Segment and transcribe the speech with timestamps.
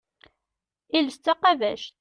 [0.97, 1.89] Iles d taqabact.